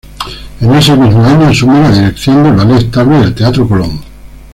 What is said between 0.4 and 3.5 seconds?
En ese mismo año asume la dirección del Ballet Estable del